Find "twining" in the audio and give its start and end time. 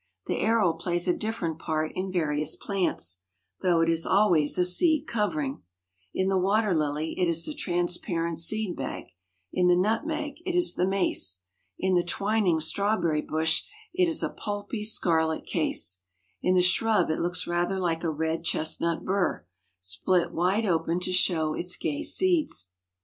12.03-12.59